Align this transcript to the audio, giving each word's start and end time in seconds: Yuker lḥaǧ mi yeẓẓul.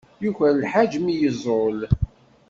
Yuker 0.23 0.51
lḥaǧ 0.61 0.91
mi 1.03 1.13
yeẓẓul. 1.21 1.79